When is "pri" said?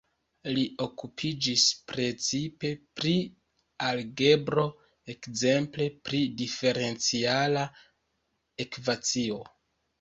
3.01-3.13, 6.09-6.25